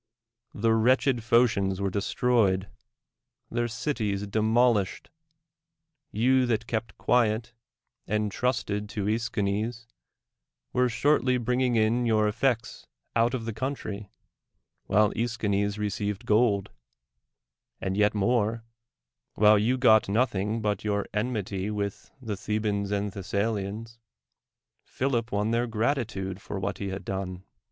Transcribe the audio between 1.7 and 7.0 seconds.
were destroyed, their cities demolished; you that kept